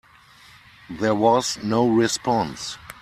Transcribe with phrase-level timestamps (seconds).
[0.89, 2.75] There was no response.